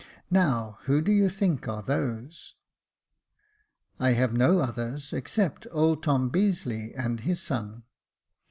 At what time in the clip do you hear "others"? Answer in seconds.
4.57-5.13